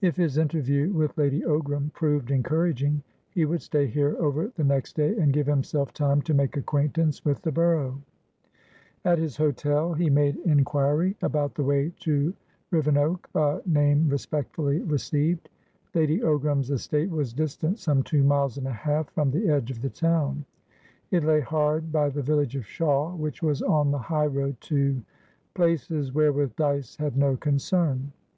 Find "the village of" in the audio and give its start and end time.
22.08-22.62